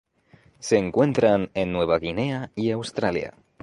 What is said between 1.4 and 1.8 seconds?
en